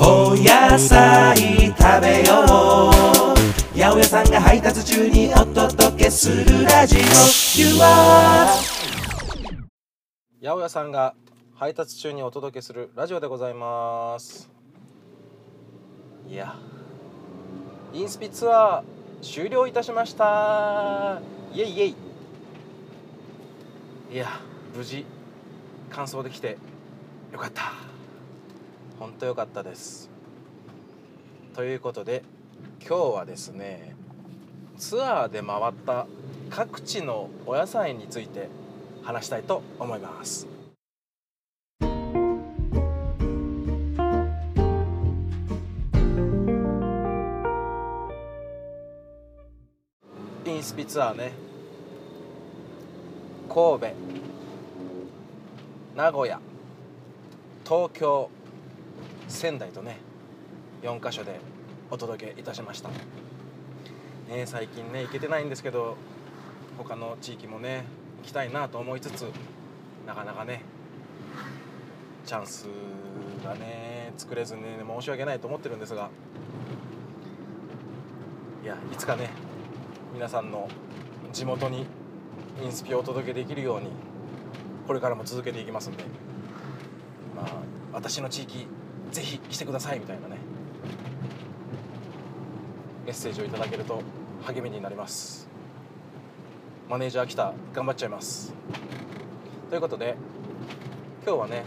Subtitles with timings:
[0.00, 3.74] お野菜食べよう。
[3.76, 7.00] 八百屋さんが配達中にお届けするラジオ。
[7.00, 8.46] You are
[10.40, 11.14] 八百屋さんが
[11.56, 14.48] 配達中にお届けするラジオでございます。
[16.28, 16.54] いや
[17.92, 21.20] インスピツアー終了いたしました。
[21.52, 21.96] イエイイエイ。
[24.12, 24.28] いや
[24.76, 25.04] 無事
[25.90, 26.56] 完走できて
[27.32, 27.87] よかった。
[28.98, 30.10] 本当よかったです。
[31.54, 32.22] ということで
[32.80, 33.94] 今日はですね
[34.76, 36.06] ツアーで回った
[36.50, 38.48] 各地のお野菜について
[39.02, 40.46] 話したいと思います。
[50.44, 51.32] インスピツアーね
[53.48, 53.94] 神戸
[55.96, 56.40] 名古屋
[57.64, 58.30] 東京
[59.28, 59.98] 仙台とね
[60.82, 61.38] 4カ所で
[61.90, 62.90] お届けいたしました。
[64.28, 65.96] ね最近ね行けてないんですけど
[66.76, 67.84] 他の地域もね
[68.22, 69.30] 行きたいなと思いつつ
[70.06, 70.62] なかなかね
[72.26, 72.68] チャンス
[73.44, 76.10] がね作れずに、ね、申し訳ないと思ってるんですが
[78.62, 79.30] いやいつかね
[80.12, 80.68] 皆さんの
[81.32, 81.86] 地元に
[82.62, 83.88] インスピをお届けできるように
[84.86, 86.04] これからも続けていきますんで
[87.34, 87.46] まあ
[87.92, 88.66] 私の地域
[89.10, 90.36] ぜひ来てくださいみたいなね。
[93.06, 94.02] メッセージをいただけると
[94.44, 95.48] 励みになります。
[96.88, 97.52] マネージャー来た。
[97.72, 98.52] 頑張っちゃいます。
[99.70, 100.16] ということで
[101.26, 101.64] 今日はね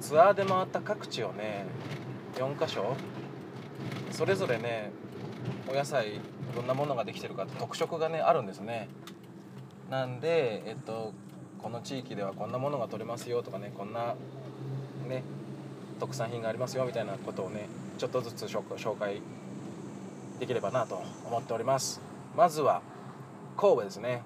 [0.00, 1.64] ツアーで回った各地をね
[2.34, 2.96] 4カ所
[4.10, 4.90] それぞれね
[5.68, 6.20] お野菜
[6.54, 8.88] どんなものができてるか特色がねあるんですね。
[9.90, 11.12] なんでえっと
[11.62, 14.14] この地域ではこんなものが取れますよとかねこんな
[15.08, 15.22] ね
[15.98, 19.20] 特産品がありますよみたいなことをねちょっとずつ紹介
[20.38, 22.00] できればなと思っております。
[22.36, 22.82] まずは
[23.56, 24.22] 神戸ですね。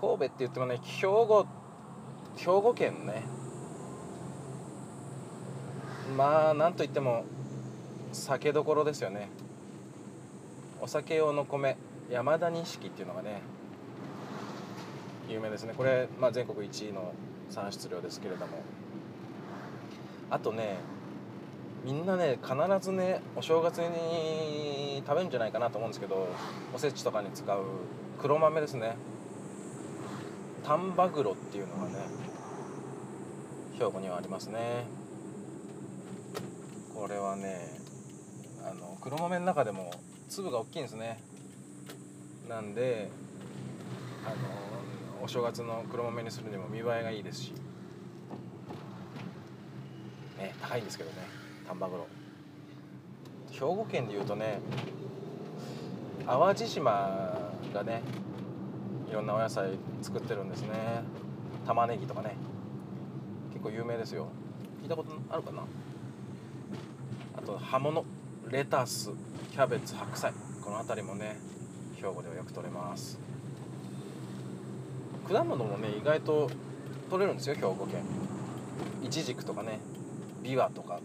[0.00, 1.46] 神戸って言ってもね兵庫
[2.36, 3.24] 兵庫県ね。
[6.16, 7.24] まあなんといっても
[8.12, 9.28] 酒どころですよね。
[10.80, 11.76] お酒用の米
[12.10, 13.42] 山田錦っていうのがね
[15.28, 15.74] 有名ですね。
[15.76, 17.12] これ、まあ、全国1位の
[17.50, 18.58] 産出量ですけれども。
[20.34, 20.78] あとね
[21.84, 26.26] みんなね必ずねお正月に食べるんじゃないかなと思うんですけど
[26.74, 27.62] おせちとかに使う
[28.20, 28.96] 黒豆ですね。
[30.64, 31.94] 丹波黒っていうのがね
[33.78, 34.86] 兵庫にはありますね。
[36.92, 37.68] これはね
[38.68, 39.92] あの黒豆の中でも
[40.28, 41.22] 粒が大きいんですね。
[42.48, 43.08] なんで
[44.26, 44.34] あの
[45.22, 47.52] お正月の黒豆にするにも見栄えがいいですし。
[50.44, 51.16] ね高いんですけどね
[51.66, 52.06] 丹波黒。
[53.50, 54.60] 兵庫県でいうとね
[56.26, 58.02] 淡路島がね
[59.08, 60.68] いろんなお野菜作ってるんですね。
[61.66, 62.34] 玉ねぎとかね。
[63.52, 64.28] 結構有名ですよ。
[64.82, 65.62] 聞いたことあるかな？
[67.38, 68.04] あと葉物。
[68.50, 69.10] レタス。
[69.52, 69.94] キャベツ。
[69.94, 70.32] 白菜。
[70.62, 71.36] この辺りもね
[71.96, 73.18] 兵庫ではよく取れます。
[75.28, 76.50] 果物もね意外と
[77.08, 78.02] 取れるんですよ兵庫県。
[79.02, 79.78] イチジクとかね。
[80.44, 81.00] ビワとか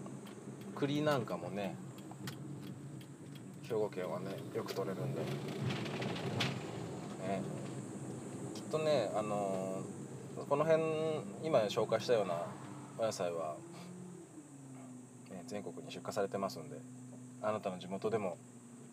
[0.75, 1.75] 栗なんかもね
[3.63, 5.25] 兵庫県はねよく取れるんで、ね、
[8.53, 10.83] きっとねあのー、この辺
[11.41, 12.41] 今紹介したような
[12.97, 13.55] お野菜は、
[15.31, 16.75] ね、全国に出荷されてますんで
[17.41, 18.37] あなたの地元でも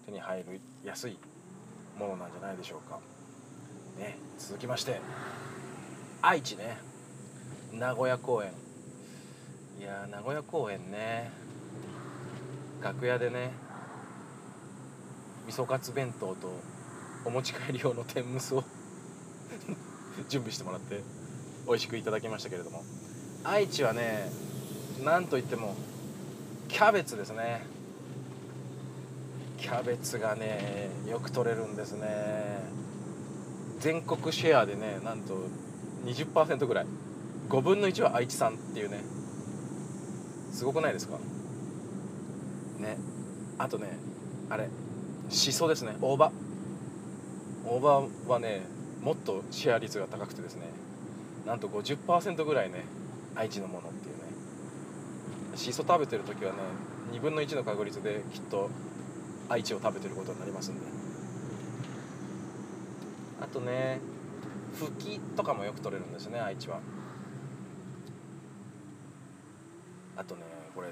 [0.04, 1.18] 手に入るやすい
[1.98, 3.00] ものなんじゃないでしょうか。
[3.98, 5.00] ね、続きまして
[6.22, 6.76] 愛知ね。
[7.72, 8.52] 名古屋公演
[9.78, 11.30] いや名古屋公演ね。
[12.82, 13.50] 楽屋でね
[15.46, 16.52] 味噌カツ弁当と
[17.24, 18.62] お持ち帰り用の天むすを
[20.28, 21.00] 準備してもらって
[21.66, 22.84] 美味しくいただきましたけれども。
[23.44, 24.30] 愛知はね
[25.04, 25.74] なんといっても
[26.68, 27.62] キャベツですね。
[29.58, 32.60] キャベツがねよく取れるんですね。
[33.80, 35.34] 全国シェアでねなんと
[36.04, 36.86] 20%ぐらい。
[37.48, 39.04] 5分の1は愛知産っていうね
[40.52, 41.18] すごくないですか？
[42.78, 42.96] ね。
[43.58, 43.98] あとね
[44.50, 44.68] あれ。
[45.28, 45.96] しそですね。
[46.00, 46.32] 大葉。
[47.66, 48.62] 大葉はね
[49.02, 50.68] もっとシェア率が高くてですね。
[51.46, 52.84] なんと50%ぐらいね
[53.34, 54.22] 愛知のものっていうね。
[55.56, 56.58] しそ食べてる時はね
[57.12, 58.70] 2分の1の確率できっと
[59.48, 60.80] 愛知を食べてることになりますんで。
[63.40, 64.00] あとね
[64.74, 66.80] フキとかもよく取れるんですね愛知は。
[70.16, 70.42] あとね
[70.74, 70.88] これ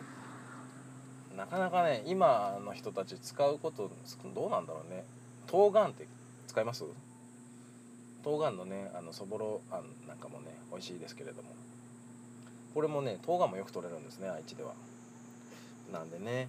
[1.36, 3.90] なかなかね今の人たち使うこと
[4.34, 5.04] どうなんだろうね。
[5.50, 6.06] 冬瓜って
[6.46, 6.84] 使います？
[8.22, 11.48] 冬瓜のねあのそぼろあんなんかもね美味しいですけれども。
[12.74, 14.72] これもね冬瓜もよく取れるんですね愛知では。
[15.92, 16.48] なんでね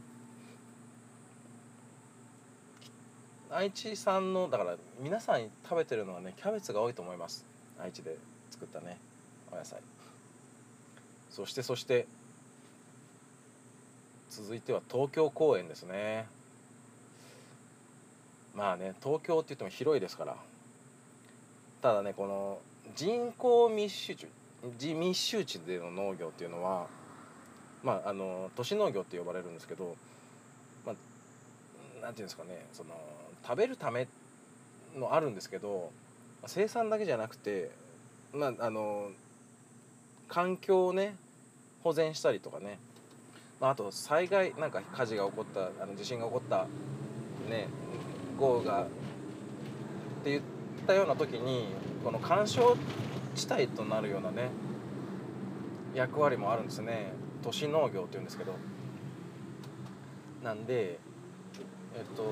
[3.52, 7.46] 愛知産のだから皆さん食べてるのはねキャベツが多いと思います。
[7.80, 8.18] 愛知で
[8.50, 8.98] 作ったね
[9.52, 9.80] お野菜。
[11.30, 12.08] そしてそして
[14.36, 16.28] 続いては東京公演ですね。
[18.54, 20.36] まあね東京って言っても広いですから。
[21.82, 22.60] ただねこの
[22.96, 24.16] 人口密集
[24.78, 26.88] 地密集地での農業っていうのは
[27.84, 29.96] まああの都市農業って呼ばれるんですけど
[30.86, 32.90] まあなんていうんですかねその
[33.44, 34.08] 食べるため
[34.98, 35.92] のあるんですけど
[36.48, 37.70] 生産だけじゃなくて
[38.34, 39.12] まああの
[40.28, 41.16] 環境をね
[41.84, 42.80] 保全したりとかね、
[43.60, 46.68] まあ、あと災害なんか火事が起こったあの地震が起こった
[47.50, 47.68] ね
[48.38, 48.86] 豪雨がっ
[50.24, 50.42] て言っ
[50.86, 51.68] たような時に
[52.04, 52.76] この干渉
[53.34, 54.50] 地帯となるようなね
[55.94, 57.14] 役割もあるんですね。
[57.42, 58.54] 都市農業っていうんですけど。
[60.44, 61.00] なんで
[61.96, 62.24] えっと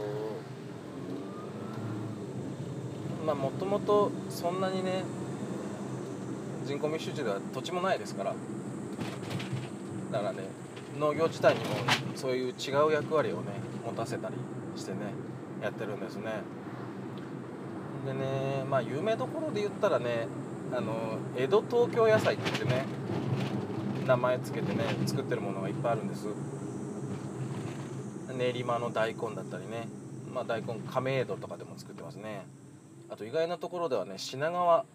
[3.25, 5.03] まあもともとそんなにね
[6.65, 8.35] 人口密集地では土地もないですから。
[10.11, 10.43] だからね
[10.99, 11.65] 農業自体にも
[12.15, 13.53] そういう違う役割をね
[13.85, 14.35] 持たせたり
[14.75, 14.99] してね
[15.61, 16.41] やってるんですね。
[18.05, 20.27] でねまあ有名どころで言ったらね
[20.71, 22.85] あの江戸東京野菜って言ってね
[24.05, 26.27] 名前つけてね作ってるものがいっぱいあるんです。
[28.37, 29.87] 練馬の大根だったりね
[30.33, 32.45] まあ大根亀戸とかでも作ってますね。
[33.09, 34.85] あと意外なところではね品川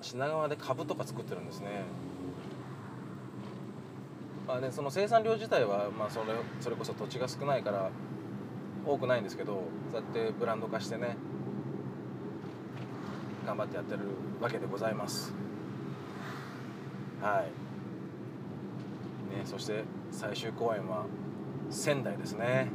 [0.00, 1.84] 品川で株とか作ってるんですね。
[4.46, 6.26] まあねその生産量自体はまあそれ
[6.60, 7.90] それこそ土地が少ないから
[8.86, 11.16] 多くないんですけどそうやってブランド化してね
[13.44, 14.00] 頑張ってやってる
[14.40, 15.32] わけでございます。
[17.22, 19.36] はい。
[19.36, 21.06] ねそして最終公演は
[21.70, 22.68] 仙台ですね。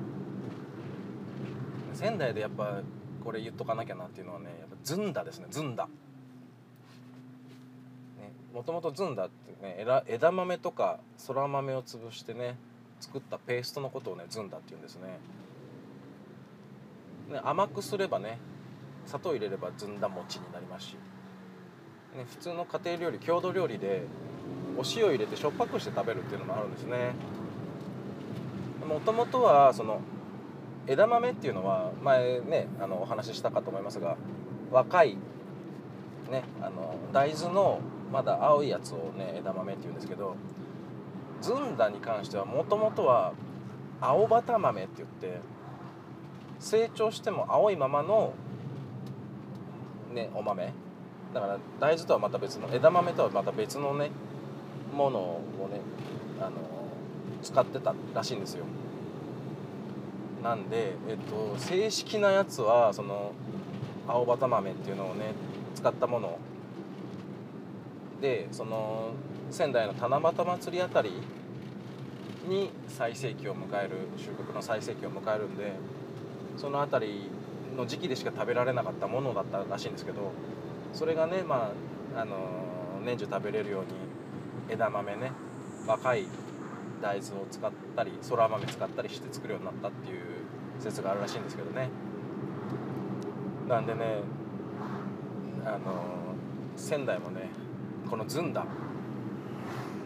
[1.93, 2.81] 仙台でやっぱ
[3.23, 5.87] これ言っとかなきゃなっていうのはねやっぱずんだですねずんだ。
[8.53, 12.57] もともとずんだっていうね枝枝豆とかそら豆を潰してね
[12.99, 15.19] 作ったペーストのことをねずんだって言うんですね。
[17.31, 18.37] ね甘くすればね
[19.05, 24.03] 砂糖入れればずんだ餅になりますし、ね、普通の家庭料理郷土料理で
[24.77, 27.13] お塩入れてしょっぱくして食べるっていうのもあるんですね。
[28.87, 30.01] もともとはその
[30.87, 34.17] 枝豆っていうのは前ねあのお話ししたかと思いますが
[34.71, 35.17] 若い
[36.29, 37.79] ねあの大豆の
[38.11, 40.35] まだ青いやつをね枝豆っていうんですけど
[41.41, 43.33] ずんだに関してはもともとは
[43.99, 45.39] 青バタ豆って言って
[46.59, 48.33] 成長しても青いままの
[50.13, 50.73] ねお豆。
[51.33, 54.11] だから大豆とはまた別の枝豆とはまた別のね
[54.93, 55.79] ものをね
[56.39, 56.51] あの
[57.41, 58.65] 使ってたらしいんですよ。
[60.43, 63.31] なんで、えっと、正式なやつはその
[64.07, 65.33] 青バタ豆っていうのをね
[65.75, 66.37] 使ったもの
[68.21, 69.09] でその
[69.49, 71.11] 仙台の七夕祭りあたり
[72.47, 75.73] に最盛期を迎える収穫の最盛期を迎えるんで
[76.57, 77.29] その辺り
[77.75, 80.31] の時期でしか食べられなかったものだったらしいんですけど
[80.93, 81.71] それがねま
[82.15, 82.35] ああの
[83.03, 83.87] 年中食べれるように
[84.69, 85.31] 枝豆ね
[85.87, 86.25] 若い
[87.01, 90.21] 大豆を使ったりそら豆使ったりして作るようになったっていう
[90.79, 91.89] 説があるらしいんですけどね。
[93.67, 94.21] なんでね
[95.65, 95.77] あの
[96.75, 97.49] 仙台もね
[98.11, 98.65] このずんだ。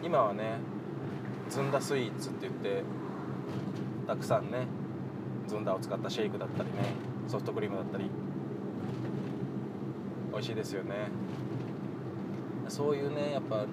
[0.04, 0.58] 今はね
[1.50, 2.84] ずんだスイーツって言って
[4.06, 4.68] たくさんね
[5.48, 6.76] ずんだを使ったシェイクだったりね
[7.26, 8.08] ソフトクリームだったり
[10.32, 11.08] 美味しいですよね。
[12.68, 13.66] そういうねやっぱ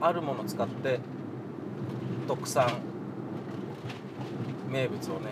[0.00, 1.00] あるもの使って
[2.28, 2.68] 特産
[4.70, 5.30] 名物をね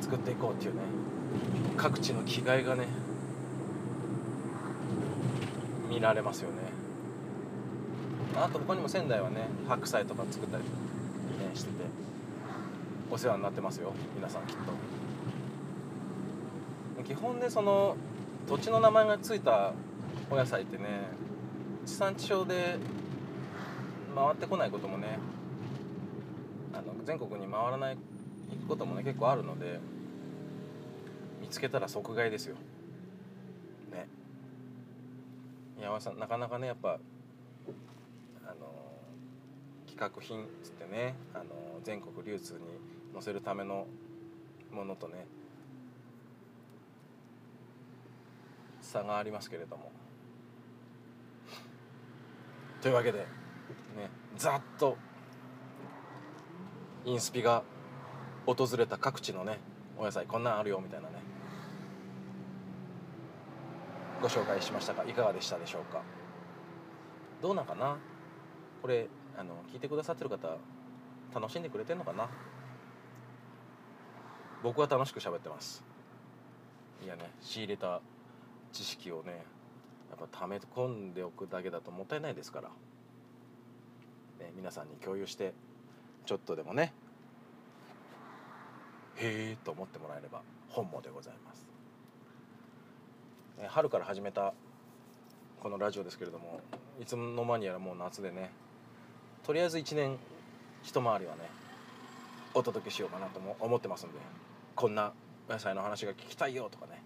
[0.00, 0.82] 作っていこうっていうね
[1.76, 2.86] 各地の気概がね
[5.90, 6.67] 見られますよね。
[8.44, 10.68] あと他にも仙台はね白菜とか作ったりね
[11.54, 11.72] してて
[13.10, 14.62] お世話になってますよ皆さんきっと。
[17.04, 17.96] 基本でその
[18.46, 19.72] 土地の名前が付いた
[20.30, 20.84] お野菜ってね
[21.86, 22.76] 地産地消で
[24.14, 25.18] 回ってこないこともね
[26.74, 27.96] あの全国に回らない
[28.50, 29.80] 行くこともね結構あるので
[31.40, 32.56] 見つけたら即買いですよ。
[33.90, 34.06] ね。
[35.80, 36.98] 山さんなかなかねやっぱ
[39.98, 41.44] 企画品つってねあの
[41.82, 42.60] 全国流通に
[43.12, 43.88] 載せるための
[44.70, 45.26] ものとね
[48.80, 49.90] 差がありますけれども。
[52.80, 53.26] というわけでね
[54.36, 54.96] ざっと
[57.04, 57.64] インスピが
[58.46, 59.58] 訪れた各地のね
[59.98, 61.14] お野菜こんなんあるよみたいなね
[64.22, 66.02] ご紹介しましたがいかがでしたでしょうか。
[67.42, 67.96] どうなんかな？
[68.80, 70.56] これあの聞いてくださってる方
[71.32, 72.28] 楽しんでくれてんのかな？
[74.64, 75.84] 僕は楽しく喋ってます。
[77.04, 78.00] いやね仕入れた
[78.72, 79.44] 知識をね
[80.10, 82.68] やっぱ溜め込んでおくだけだともったいないですから、
[84.44, 85.54] ね、皆さんに共有して
[86.26, 86.92] ちょっとでもね
[89.16, 91.68] へえと思ってもらえれば本望でございます、
[93.58, 94.54] ね、春から始めた
[95.60, 96.60] このラジオですけれども
[97.00, 98.50] いつの間にやらもう夏でね
[99.48, 100.18] とりあえず1年
[100.82, 101.48] 一回りはね
[102.52, 104.14] お届けしようかなとも思ってますんで
[104.74, 105.14] こんな
[105.48, 107.02] お野菜の話が聞きたいよとかね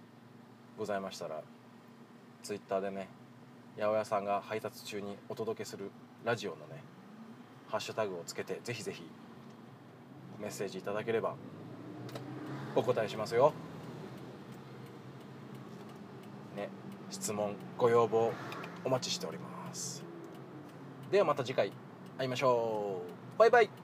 [0.77, 1.41] ございましたら
[2.43, 3.07] ツイッターでね
[3.77, 5.93] 八百屋さんが配達中にお届けする
[6.25, 6.83] ラジオのね
[7.69, 9.05] ハッシュタグをつけてぜひぜひ
[10.41, 11.37] メッセージいただければ
[12.75, 13.53] お答えしますよ。
[16.57, 16.69] ね、
[17.09, 18.33] 質問ご要望
[18.85, 20.03] お待ちしております。
[21.13, 21.71] ではまた次回
[22.23, 23.03] 会いましょ
[23.37, 23.39] う。
[23.39, 23.82] バイバイ。